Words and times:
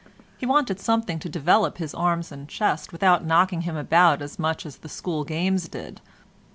He 0.39 0.47
wanted 0.47 0.79
something 0.79 1.19
to 1.19 1.29
develop 1.29 1.77
his 1.77 1.93
arms 1.93 2.31
and 2.31 2.49
chest 2.49 2.91
without 2.91 3.23
knocking 3.23 3.61
him 3.61 3.77
about 3.77 4.23
as 4.23 4.39
much 4.39 4.65
as 4.65 4.77
the 4.77 4.89
school 4.89 5.23
games 5.23 5.69
did. 5.69 6.01